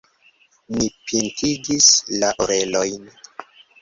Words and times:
Ni 0.77 0.87
pintigis 1.11 1.91
la 2.25 2.31
orelojn. 2.47 3.05